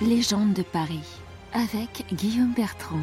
[0.00, 1.02] Légende de Paris
[1.52, 3.00] avec Guillaume Bertrand.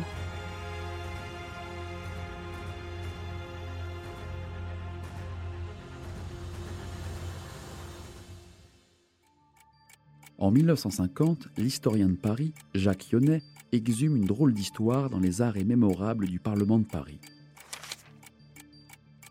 [10.37, 13.41] En 1950, l'historien de Paris, Jacques Yonnet,
[13.73, 17.19] exhume une drôle d'histoire dans les arts mémorables du Parlement de Paris.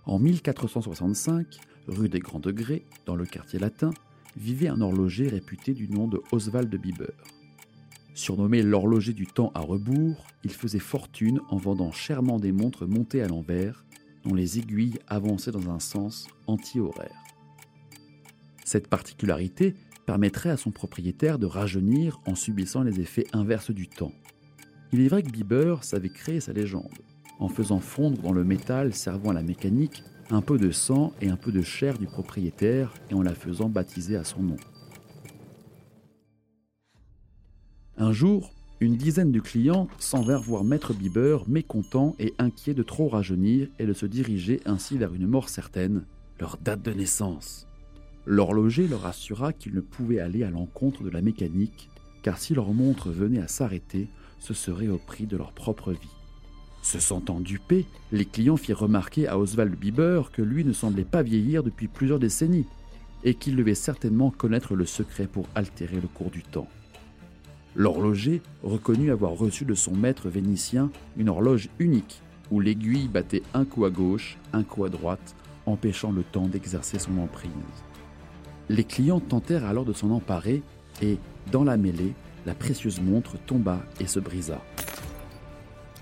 [0.05, 1.47] En 1465,
[1.89, 3.89] rue des Grands Degrés, dans le quartier latin,
[4.37, 7.15] vivait un horloger réputé du nom de Oswald de Bieber.
[8.15, 13.23] Surnommé l'horloger du temps à rebours, il faisait fortune en vendant chèrement des montres montées
[13.23, 13.85] à l'envers,
[14.25, 17.25] dont les aiguilles avançaient dans un sens anti-horaire.
[18.65, 19.75] Cette particularité
[20.07, 24.13] permettrait à son propriétaire de rajeunir en subissant les effets inverses du temps.
[24.93, 27.03] Il est vrai que Bieber savait créer sa légende,
[27.41, 31.29] en faisant fondre dans le métal servant à la mécanique un peu de sang et
[31.29, 34.57] un peu de chair du propriétaire et en la faisant baptiser à son nom.
[38.05, 42.83] Un jour, une dizaine de clients s'en vinrent voir Maître Bieber mécontent et inquiet de
[42.83, 46.05] trop rajeunir et de se diriger ainsi vers une mort certaine,
[46.39, 47.67] leur date de naissance.
[48.27, 51.89] L'horloger leur assura qu'ils ne pouvaient aller à l'encontre de la mécanique,
[52.23, 56.15] car si leur montre venait à s'arrêter, ce serait au prix de leur propre vie.
[56.83, 61.23] Se sentant dupés, les clients firent remarquer à Oswald Bieber que lui ne semblait pas
[61.23, 62.67] vieillir depuis plusieurs décennies,
[63.25, 66.69] et qu'il devait certainement connaître le secret pour altérer le cours du temps.
[67.77, 73.65] L'horloger reconnut avoir reçu de son maître vénitien une horloge unique, où l'aiguille battait un
[73.65, 75.35] coup à gauche, un coup à droite,
[75.67, 77.51] empêchant le temps d'exercer son emprise.
[78.69, 80.63] Les clients tentèrent alors de s'en emparer,
[81.03, 81.19] et,
[81.51, 82.15] dans la mêlée,
[82.47, 84.63] la précieuse montre tomba et se brisa.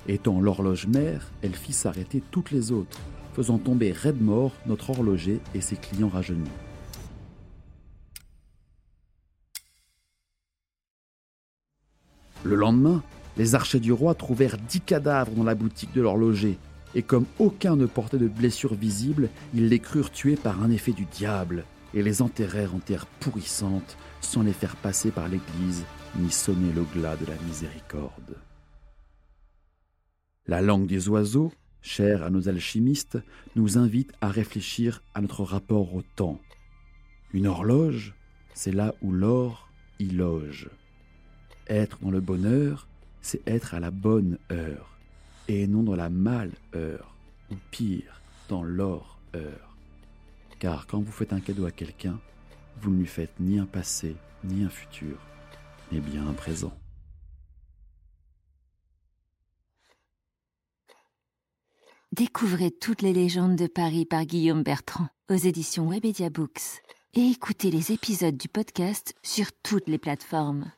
[0.09, 2.99] Étant l'horloge mère, elle fit s'arrêter toutes les autres,
[3.35, 6.51] faisant tomber raide mort notre horloger et ses clients rajeunis.
[12.45, 13.03] Le lendemain,
[13.37, 16.59] les archers du roi trouvèrent dix cadavres dans la boutique de l'horloger,
[16.95, 20.93] et comme aucun ne portait de blessure visible, ils les crurent tués par un effet
[20.93, 25.85] du diable, et les enterrèrent en terre pourrissante, sans les faire passer par l'église,
[26.17, 28.37] ni sonner le glas de la miséricorde.
[30.47, 33.19] La langue des oiseaux, chère à nos alchimistes,
[33.55, 36.41] nous invite à réfléchir à notre rapport au temps.
[37.33, 38.15] Une horloge,
[38.53, 40.69] c'est là où l'or y loge.
[41.69, 42.87] Être dans le bonheur,
[43.21, 44.99] c'est être à la bonne heure,
[45.49, 47.15] et non dans la mal heure,
[47.51, 49.77] ou pire, dans l'or heure.
[50.59, 52.19] Car quand vous faites un cadeau à quelqu'un,
[52.81, 55.19] vous ne lui faites ni un passé, ni un futur,
[55.91, 56.77] mais bien un présent.
[62.13, 66.83] Découvrez toutes les légendes de Paris par Guillaume Bertrand aux éditions Webedia Books
[67.15, 70.71] et écoutez les épisodes du podcast sur toutes les plateformes.